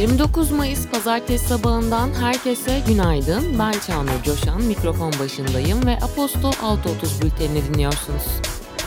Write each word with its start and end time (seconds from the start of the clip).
29 0.00 0.50
Mayıs 0.50 0.88
pazartesi 0.88 1.48
sabahından 1.48 2.10
herkese 2.20 2.82
günaydın. 2.88 3.58
Ben 3.58 3.72
Çağnur 3.86 4.22
Coşan, 4.24 4.62
mikrofon 4.62 5.12
başındayım 5.20 5.86
ve 5.86 5.96
Aposto 5.96 6.48
6.30 6.48 7.22
bültenini 7.22 7.64
dinliyorsunuz. 7.64 8.22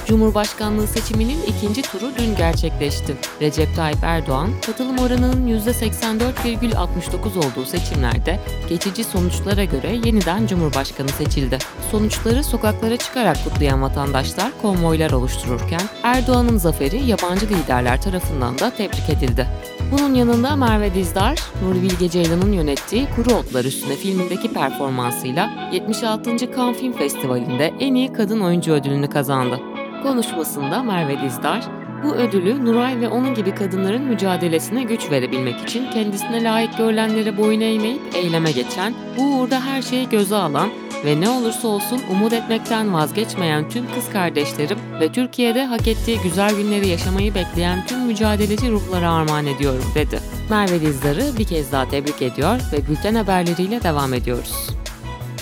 Cumhurbaşkanlığı 0.05 0.87
seçiminin 0.87 1.37
ikinci 1.47 1.81
turu 1.81 2.05
dün 2.19 2.35
gerçekleşti. 2.35 3.15
Recep 3.41 3.75
Tayyip 3.75 4.03
Erdoğan, 4.03 4.49
katılım 4.65 4.97
oranının 4.97 5.47
%84,69 5.47 7.37
olduğu 7.37 7.65
seçimlerde 7.65 8.39
geçici 8.69 9.03
sonuçlara 9.03 9.63
göre 9.63 9.91
yeniden 10.05 10.47
Cumhurbaşkanı 10.47 11.09
seçildi. 11.09 11.57
Sonuçları 11.91 12.43
sokaklara 12.43 12.97
çıkarak 12.97 13.43
kutlayan 13.43 13.81
vatandaşlar 13.81 14.51
konvoylar 14.61 15.11
oluştururken 15.11 15.81
Erdoğan'ın 16.03 16.57
zaferi 16.57 17.05
yabancı 17.05 17.45
liderler 17.45 18.01
tarafından 18.01 18.59
da 18.59 18.69
tebrik 18.69 19.09
edildi. 19.09 19.47
Bunun 19.91 20.13
yanında 20.13 20.55
Merve 20.55 20.93
Dizdar, 20.93 21.39
Nuri 21.63 21.81
Bilge 21.81 22.09
Ceylan'ın 22.09 22.51
yönettiği 22.51 23.07
Kuru 23.15 23.35
Otlar 23.35 23.65
Üstüne 23.65 23.95
filmindeki 23.95 24.53
performansıyla 24.53 25.69
76. 25.73 26.37
Cannes 26.37 26.77
Film 26.77 26.93
Festivali'nde 26.93 27.73
en 27.79 27.95
iyi 27.95 28.13
kadın 28.13 28.39
oyuncu 28.39 28.71
ödülünü 28.71 29.09
kazandı. 29.09 29.59
Konuşmasında 30.03 30.83
Merve 30.83 31.21
Dizdar, 31.21 31.63
bu 32.03 32.15
ödülü 32.15 32.65
Nuray 32.65 32.99
ve 32.99 33.09
onun 33.09 33.33
gibi 33.33 33.55
kadınların 33.55 34.01
mücadelesine 34.01 34.83
güç 34.83 35.11
verebilmek 35.11 35.61
için 35.61 35.91
kendisine 35.91 36.43
layık 36.43 36.77
görülenlere 36.77 37.37
boyun 37.37 37.61
eğmeyip 37.61 38.01
eyleme 38.15 38.51
geçen, 38.51 38.93
bu 39.17 39.23
uğurda 39.23 39.65
her 39.65 39.81
şeyi 39.81 40.09
göze 40.09 40.35
alan 40.35 40.69
ve 41.05 41.21
ne 41.21 41.29
olursa 41.29 41.67
olsun 41.67 42.01
umut 42.11 42.33
etmekten 42.33 42.93
vazgeçmeyen 42.93 43.69
tüm 43.69 43.85
kız 43.95 44.09
kardeşlerim 44.13 44.77
ve 44.99 45.11
Türkiye'de 45.11 45.65
hak 45.65 45.87
ettiği 45.87 46.19
güzel 46.23 46.55
günleri 46.55 46.87
yaşamayı 46.87 47.35
bekleyen 47.35 47.85
tüm 47.85 47.99
mücadeleci 47.99 48.71
ruhlara 48.71 49.11
armağan 49.11 49.45
ediyorum 49.45 49.85
dedi. 49.95 50.19
Merve 50.49 50.81
Dizdar'ı 50.81 51.37
bir 51.39 51.45
kez 51.45 51.71
daha 51.71 51.89
tebrik 51.89 52.21
ediyor 52.21 52.59
ve 52.73 52.87
bülten 52.89 53.15
haberleriyle 53.15 53.83
devam 53.83 54.13
ediyoruz. 54.13 54.69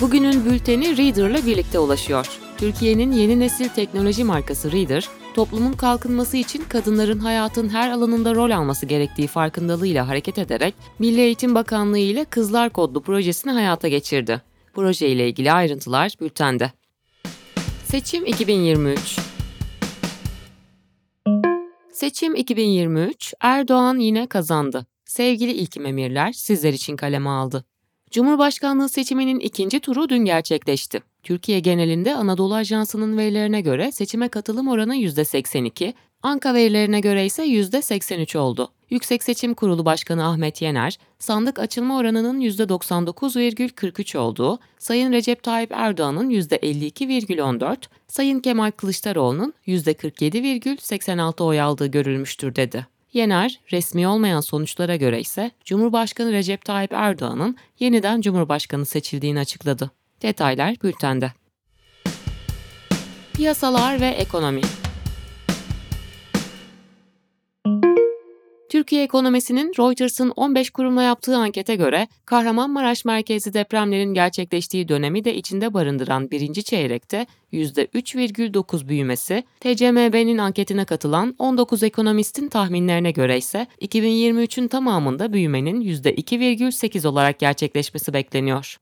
Bugünün 0.00 0.44
bülteni 0.44 0.96
Reader'la 0.96 1.46
birlikte 1.46 1.78
ulaşıyor. 1.78 2.51
Türkiye'nin 2.62 3.12
yeni 3.12 3.40
nesil 3.40 3.68
teknoloji 3.68 4.24
markası 4.24 4.72
Reader, 4.72 5.08
toplumun 5.34 5.72
kalkınması 5.72 6.36
için 6.36 6.64
kadınların 6.68 7.18
hayatın 7.18 7.68
her 7.68 7.90
alanında 7.90 8.34
rol 8.34 8.50
alması 8.50 8.86
gerektiği 8.86 9.26
farkındalığıyla 9.26 10.08
hareket 10.08 10.38
ederek 10.38 10.74
Milli 10.98 11.20
Eğitim 11.20 11.54
Bakanlığı 11.54 11.98
ile 11.98 12.24
Kızlar 12.24 12.70
Kodlu 12.70 13.02
projesini 13.02 13.52
hayata 13.52 13.88
geçirdi. 13.88 14.42
Proje 14.74 15.08
ile 15.08 15.28
ilgili 15.28 15.52
ayrıntılar 15.52 16.12
bültende. 16.20 16.72
Seçim 17.84 18.26
2023 18.26 19.18
Seçim 21.92 22.34
2023, 22.34 23.34
Erdoğan 23.40 23.98
yine 23.98 24.26
kazandı. 24.26 24.86
Sevgili 25.04 25.52
İlkim 25.52 25.86
Emirler 25.86 26.32
sizler 26.32 26.72
için 26.72 26.96
kaleme 26.96 27.30
aldı. 27.30 27.64
Cumhurbaşkanlığı 28.12 28.88
seçiminin 28.88 29.40
ikinci 29.40 29.80
turu 29.80 30.08
dün 30.08 30.24
gerçekleşti. 30.24 31.02
Türkiye 31.22 31.60
genelinde 31.60 32.14
Anadolu 32.14 32.54
Ajansı'nın 32.54 33.18
verilerine 33.18 33.60
göre 33.60 33.92
seçime 33.92 34.28
katılım 34.28 34.68
oranı 34.68 34.96
%82, 34.96 35.94
Anka 36.22 36.54
verilerine 36.54 37.00
göre 37.00 37.26
ise 37.26 37.44
%83 37.46 38.38
oldu. 38.38 38.68
Yüksek 38.90 39.22
Seçim 39.22 39.54
Kurulu 39.54 39.84
Başkanı 39.84 40.26
Ahmet 40.26 40.62
Yener, 40.62 40.98
sandık 41.18 41.58
açılma 41.58 41.96
oranının 41.96 42.40
%99,43 42.40 44.18
olduğu, 44.18 44.58
Sayın 44.78 45.12
Recep 45.12 45.42
Tayyip 45.42 45.72
Erdoğan'ın 45.72 46.30
%52,14, 46.30 47.76
Sayın 48.08 48.40
Kemal 48.40 48.70
Kılıçdaroğlu'nun 48.70 49.54
%47,86 49.66 51.42
oy 51.42 51.60
aldığı 51.60 51.86
görülmüştür 51.86 52.54
dedi. 52.54 52.86
Yener, 53.12 53.60
resmi 53.72 54.08
olmayan 54.08 54.40
sonuçlara 54.40 54.96
göre 54.96 55.20
ise 55.20 55.50
Cumhurbaşkanı 55.64 56.32
Recep 56.32 56.64
Tayyip 56.64 56.92
Erdoğan'ın 56.92 57.56
yeniden 57.78 58.20
Cumhurbaşkanı 58.20 58.86
seçildiğini 58.86 59.38
açıkladı. 59.40 59.90
Detaylar 60.22 60.76
bültende. 60.82 61.32
Piyasalar 63.32 64.00
ve 64.00 64.06
ekonomi 64.06 64.60
Türkiye 68.72 69.02
ekonomisinin 69.02 69.72
Reuters'ın 69.78 70.32
15 70.36 70.70
kurumla 70.70 71.02
yaptığı 71.02 71.36
ankete 71.36 71.76
göre 71.76 72.08
Kahramanmaraş 72.24 73.04
merkezli 73.04 73.54
depremlerin 73.54 74.14
gerçekleştiği 74.14 74.88
dönemi 74.88 75.24
de 75.24 75.34
içinde 75.34 75.74
barındıran 75.74 76.30
birinci 76.30 76.64
çeyrekte 76.64 77.26
%3,9 77.52 78.88
büyümesi, 78.88 79.44
TCMB'nin 79.60 80.38
anketine 80.38 80.84
katılan 80.84 81.34
19 81.38 81.82
ekonomistin 81.82 82.48
tahminlerine 82.48 83.10
göre 83.10 83.38
ise 83.38 83.66
2023'ün 83.80 84.68
tamamında 84.68 85.32
büyümenin 85.32 85.80
%2,8 85.80 87.08
olarak 87.08 87.38
gerçekleşmesi 87.38 88.12
bekleniyor. 88.12 88.76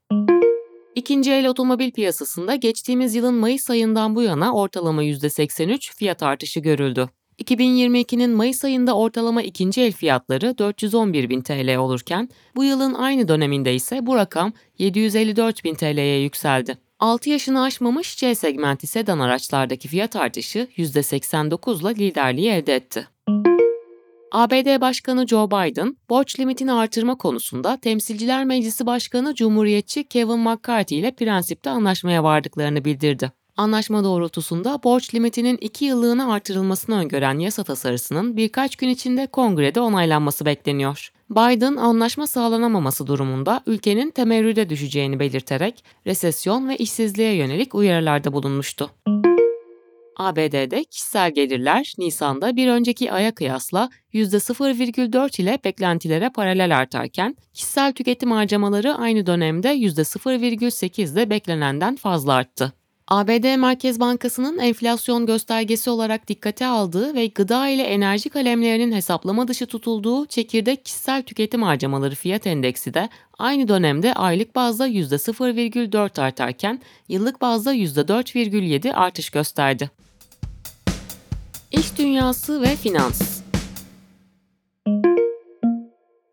İkinci 0.95 1.31
el 1.31 1.47
otomobil 1.47 1.91
piyasasında 1.91 2.55
geçtiğimiz 2.55 3.15
yılın 3.15 3.33
Mayıs 3.33 3.69
ayından 3.69 4.15
bu 4.15 4.21
yana 4.21 4.53
ortalama 4.53 5.03
%83 5.03 5.95
fiyat 5.95 6.23
artışı 6.23 6.59
görüldü. 6.59 7.09
2022'nin 7.41 8.31
Mayıs 8.31 8.65
ayında 8.65 8.97
ortalama 8.97 9.41
ikinci 9.41 9.81
el 9.81 9.91
fiyatları 9.91 10.57
411 10.57 11.29
bin 11.29 11.41
TL 11.41 11.75
olurken 11.75 12.29
bu 12.55 12.63
yılın 12.63 12.93
aynı 12.93 13.27
döneminde 13.27 13.75
ise 13.75 14.05
bu 14.05 14.15
rakam 14.15 14.53
754 14.77 15.63
bin 15.63 15.75
TL'ye 15.75 16.21
yükseldi. 16.21 16.77
6 16.99 17.29
yaşını 17.29 17.63
aşmamış 17.63 18.17
C 18.17 18.35
segmenti 18.35 18.87
sedan 18.87 19.19
araçlardaki 19.19 19.87
fiyat 19.87 20.15
artışı 20.15 20.67
%89 20.77 21.81
ile 21.81 22.05
liderliği 22.05 22.49
elde 22.49 22.75
etti. 22.75 23.07
ABD 24.31 24.81
Başkanı 24.81 25.27
Joe 25.27 25.47
Biden, 25.47 25.97
borç 26.09 26.39
limitini 26.39 26.73
artırma 26.73 27.15
konusunda 27.15 27.77
Temsilciler 27.77 28.45
Meclisi 28.45 28.85
Başkanı 28.85 29.35
Cumhuriyetçi 29.35 30.03
Kevin 30.03 30.39
McCarthy 30.39 30.99
ile 30.99 31.11
prensipte 31.11 31.69
anlaşmaya 31.69 32.23
vardıklarını 32.23 32.85
bildirdi. 32.85 33.31
Anlaşma 33.57 34.03
doğrultusunda 34.03 34.79
borç 34.83 35.15
limitinin 35.15 35.57
2 35.57 35.85
yıllığına 35.85 36.33
artırılmasını 36.33 36.95
öngören 36.99 37.39
yasa 37.39 37.63
tasarısının 37.63 38.37
birkaç 38.37 38.75
gün 38.75 38.89
içinde 38.89 39.27
kongrede 39.27 39.81
onaylanması 39.81 40.45
bekleniyor. 40.45 41.11
Biden 41.29 41.75
anlaşma 41.75 42.27
sağlanamaması 42.27 43.07
durumunda 43.07 43.61
ülkenin 43.65 44.11
temerrüde 44.11 44.69
düşeceğini 44.69 45.19
belirterek 45.19 45.83
resesyon 46.05 46.69
ve 46.69 46.77
işsizliğe 46.77 47.33
yönelik 47.33 47.75
uyarılarda 47.75 48.33
bulunmuştu. 48.33 48.91
ABD'de 50.15 50.83
kişisel 50.83 51.33
gelirler 51.33 51.93
Nisan'da 51.97 52.55
bir 52.55 52.67
önceki 52.67 53.11
aya 53.11 53.35
kıyasla 53.35 53.89
%0,4 54.13 55.41
ile 55.41 55.59
beklentilere 55.63 56.29
paralel 56.29 56.77
artarken 56.77 57.35
kişisel 57.53 57.93
tüketim 57.93 58.31
harcamaları 58.31 58.95
aynı 58.95 59.25
dönemde 59.25 59.75
%0,8 59.75 61.13
ile 61.13 61.29
beklenenden 61.29 61.95
fazla 61.95 62.33
arttı. 62.33 62.73
ABD 63.11 63.57
Merkez 63.57 63.99
Bankası'nın 63.99 64.57
enflasyon 64.57 65.25
göstergesi 65.25 65.89
olarak 65.89 66.27
dikkate 66.27 66.67
aldığı 66.67 67.15
ve 67.15 67.27
gıda 67.27 67.67
ile 67.67 67.83
enerji 67.83 68.29
kalemlerinin 68.29 68.91
hesaplama 68.91 69.47
dışı 69.47 69.65
tutulduğu 69.65 70.25
çekirdek 70.25 70.85
kişisel 70.85 71.23
tüketim 71.23 71.63
harcamaları 71.63 72.15
fiyat 72.15 72.47
endeksi 72.47 72.93
de 72.93 73.09
aynı 73.39 73.67
dönemde 73.67 74.13
aylık 74.13 74.55
bazda 74.55 74.87
%0,4 74.87 76.21
artarken 76.21 76.81
yıllık 77.09 77.41
bazda 77.41 77.75
%4,7 77.75 78.93
artış 78.93 79.29
gösterdi. 79.29 79.91
İş 81.71 81.97
dünyası 81.97 82.61
ve 82.61 82.75
finans 82.75 83.41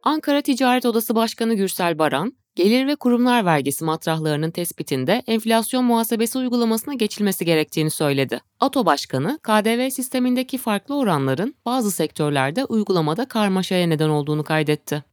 Ankara 0.02 0.42
Ticaret 0.42 0.86
Odası 0.86 1.14
Başkanı 1.14 1.54
Gürsel 1.54 1.98
Baran, 1.98 2.32
gelir 2.58 2.86
ve 2.86 2.96
kurumlar 2.96 3.44
vergisi 3.44 3.84
matrahlarının 3.84 4.50
tespitinde 4.50 5.22
enflasyon 5.26 5.84
muhasebesi 5.84 6.38
uygulamasına 6.38 6.94
geçilmesi 6.94 7.44
gerektiğini 7.44 7.90
söyledi. 7.90 8.40
ATO 8.60 8.86
Başkanı, 8.86 9.38
KDV 9.42 9.90
sistemindeki 9.90 10.58
farklı 10.58 10.96
oranların 10.96 11.54
bazı 11.66 11.90
sektörlerde 11.90 12.64
uygulamada 12.64 13.28
karmaşaya 13.28 13.86
neden 13.86 14.08
olduğunu 14.08 14.44
kaydetti. 14.44 15.04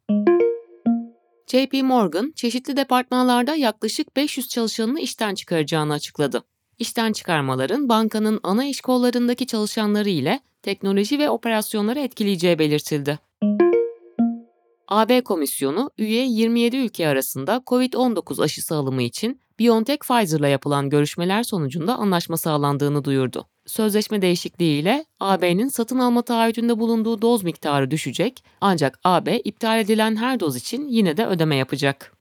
JP 1.48 1.74
Morgan, 1.84 2.34
çeşitli 2.36 2.78
departmanlarda 2.78 3.56
yaklaşık 3.56 4.16
500 4.16 4.48
çalışanını 4.48 5.00
işten 5.00 5.36
çıkaracağını 5.36 5.94
açıkladı. 5.94 6.44
İşten 6.80 7.14
çıkarmaların 7.14 7.90
bankanın 7.90 8.40
ana 8.44 8.66
iş 8.66 8.82
kollarındaki 8.82 9.48
çalışanları 9.48 10.10
ile 10.10 10.40
teknoloji 10.64 11.20
ve 11.20 11.30
operasyonları 11.30 12.00
etkileyeceği 12.00 12.60
belirtildi. 12.60 13.20
AB 14.88 15.22
Komisyonu, 15.22 15.92
üye 15.98 16.26
27 16.26 16.78
ülke 16.78 17.08
arasında 17.08 17.64
COVID-19 17.68 18.44
aşısı 18.44 18.76
alımı 18.76 19.02
için 19.02 19.42
BioNTech 19.60 20.00
Pfizer'la 20.00 20.48
yapılan 20.48 20.90
görüşmeler 20.90 21.44
sonucunda 21.44 21.96
anlaşma 21.96 22.38
sağlandığını 22.38 23.04
duyurdu. 23.04 23.48
Sözleşme 23.66 24.22
değişikliğiyle 24.22 25.06
AB'nin 25.20 25.68
satın 25.68 26.00
alma 26.00 26.22
taahhüdünde 26.22 26.80
bulunduğu 26.80 27.22
doz 27.22 27.44
miktarı 27.44 27.92
düşecek 27.92 28.44
ancak 28.62 29.00
AB 29.04 29.40
iptal 29.40 29.80
edilen 29.80 30.16
her 30.16 30.40
doz 30.40 30.56
için 30.56 30.88
yine 30.88 31.18
de 31.18 31.26
ödeme 31.26 31.56
yapacak. 31.56 32.14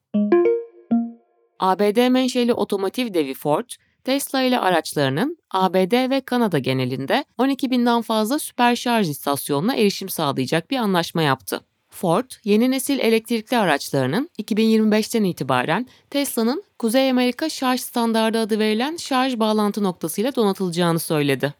ABD 1.58 2.08
menşeli 2.08 2.54
otomotiv 2.54 3.14
devi 3.14 3.34
Ford, 3.34 3.70
Tesla 4.04 4.42
ile 4.42 4.58
araçlarının 4.58 5.38
ABD 5.50 6.10
ve 6.10 6.20
Kanada 6.20 6.58
genelinde 6.58 7.24
12 7.38 7.70
binden 7.70 8.02
fazla 8.02 8.38
süper 8.38 8.76
şarj 8.76 9.08
istasyonuna 9.08 9.74
erişim 9.74 10.08
sağlayacak 10.08 10.70
bir 10.70 10.76
anlaşma 10.76 11.22
yaptı. 11.22 11.60
Ford, 11.94 12.30
yeni 12.44 12.70
nesil 12.70 12.98
elektrikli 12.98 13.56
araçlarının 13.56 14.30
2025'ten 14.42 15.24
itibaren 15.24 15.86
Tesla'nın 16.10 16.64
Kuzey 16.78 17.10
Amerika 17.10 17.48
Şarj 17.48 17.80
Standardı 17.80 18.38
adı 18.38 18.58
verilen 18.58 18.96
şarj 18.96 19.38
bağlantı 19.38 19.82
noktasıyla 19.82 20.34
donatılacağını 20.34 20.98
söyledi. 20.98 21.54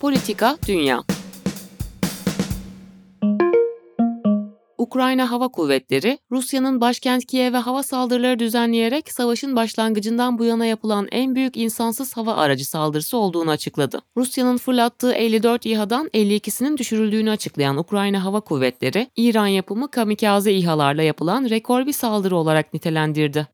Politika, 0.00 0.58
Dünya 0.66 1.04
Ukrayna 4.86 5.30
Hava 5.30 5.48
Kuvvetleri, 5.48 6.18
Rusya'nın 6.30 6.80
başkent 6.80 7.26
Kiev'e 7.26 7.56
hava 7.56 7.82
saldırıları 7.82 8.38
düzenleyerek 8.38 9.12
savaşın 9.12 9.56
başlangıcından 9.56 10.38
bu 10.38 10.44
yana 10.44 10.66
yapılan 10.66 11.08
en 11.12 11.34
büyük 11.34 11.56
insansız 11.56 12.16
hava 12.16 12.34
aracı 12.34 12.68
saldırısı 12.68 13.16
olduğunu 13.16 13.50
açıkladı. 13.50 14.00
Rusya'nın 14.16 14.56
fırlattığı 14.56 15.12
54 15.12 15.66
İHA'dan 15.66 16.06
52'sinin 16.06 16.78
düşürüldüğünü 16.78 17.30
açıklayan 17.30 17.76
Ukrayna 17.76 18.24
Hava 18.24 18.40
Kuvvetleri, 18.40 19.10
İran 19.16 19.46
yapımı 19.46 19.90
kamikaze 19.90 20.52
İHA'larla 20.52 21.02
yapılan 21.02 21.44
rekor 21.50 21.86
bir 21.86 21.92
saldırı 21.92 22.36
olarak 22.36 22.74
nitelendirdi. 22.74 23.46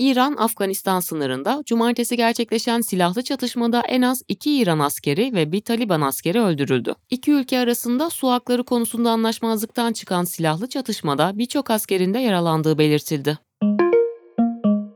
İran-Afganistan 0.00 1.00
sınırında 1.00 1.62
cumartesi 1.66 2.16
gerçekleşen 2.16 2.80
silahlı 2.80 3.22
çatışmada 3.22 3.80
en 3.80 4.02
az 4.02 4.22
iki 4.28 4.58
İran 4.58 4.78
askeri 4.78 5.34
ve 5.34 5.52
bir 5.52 5.60
Taliban 5.60 6.00
askeri 6.00 6.40
öldürüldü. 6.40 6.94
İki 7.10 7.32
ülke 7.32 7.58
arasında 7.58 8.10
su 8.10 8.28
hakları 8.28 8.64
konusunda 8.64 9.10
anlaşmazlıktan 9.10 9.92
çıkan 9.92 10.24
silahlı 10.24 10.68
çatışmada 10.68 11.38
birçok 11.38 11.70
askerin 11.70 12.14
de 12.14 12.18
yaralandığı 12.18 12.78
belirtildi. 12.78 13.38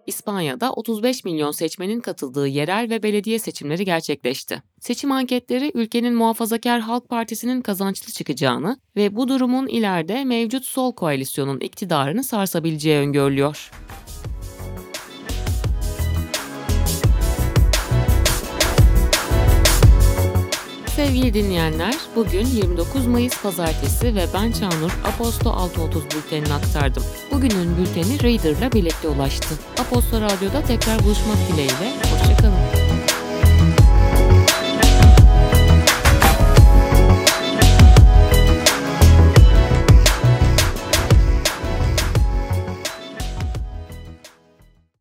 İspanya'da 0.07 0.73
35 0.73 1.25
milyon 1.25 1.51
seçmenin 1.51 2.01
katıldığı 2.01 2.47
yerel 2.47 2.91
ve 2.91 3.03
belediye 3.03 3.39
seçimleri 3.39 3.85
gerçekleşti. 3.85 4.63
Seçim 4.81 5.13
anketleri 5.13 5.73
ülkenin 5.75 6.15
Muhafazakar 6.15 6.81
Halk 6.81 7.09
Partisi'nin 7.09 7.63
kazançlı 7.63 8.13
çıkacağını 8.13 8.77
ve 8.97 9.17
bu 9.17 9.29
durumun 9.29 9.67
ileride 9.67 10.25
mevcut 10.25 10.65
sol 10.65 10.93
koalisyonun 10.93 11.61
iktidarını 11.61 12.25
sarsabileceği 12.25 12.99
öngörülüyor. 12.99 13.71
Sevgili 20.97 21.35
dinleyenler, 21.35 21.95
bugün 22.17 22.47
29 22.47 23.07
Mayıs 23.07 23.43
Pazartesi 23.43 24.15
ve 24.15 24.27
ben 24.35 24.53
Çağnur 24.53 24.93
Aposto 25.05 25.51
6.30 25.51 26.17
bültenini 26.17 26.55
aktardım. 26.55 27.03
Bugünün 27.33 27.77
bülteni 27.77 28.23
Reader'la 28.23 28.73
birlikte 28.73 29.09
ulaştı. 29.09 29.55
Aposto 29.81 30.21
Radyo'da 30.21 30.63
tekrar 30.63 31.05
buluşmak 31.05 31.37
dileğiyle, 31.53 31.93
hoşçakalın. 32.13 32.64